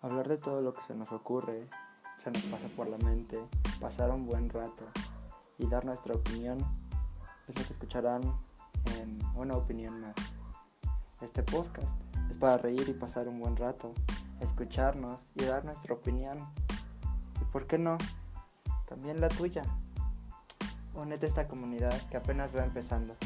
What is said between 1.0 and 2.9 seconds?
ocurre, se nos pasa por